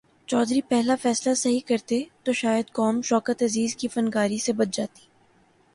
چودھری 0.27 0.61
پہلا 0.61 0.95
فیصلہ 1.01 1.33
صحیح 1.33 1.59
کرتے 1.67 2.03
تو 2.23 2.33
شاید 2.33 2.71
قوم 2.71 3.01
شوکت 3.01 3.43
عزیز 3.43 3.75
کی 3.75 3.87
فنکاری 3.87 4.37
سے 4.37 4.53
بچ 4.53 4.67
جاتی۔ 4.71 5.05